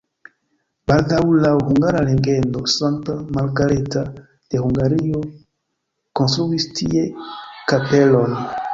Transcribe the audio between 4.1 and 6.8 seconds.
de Hungario konstruis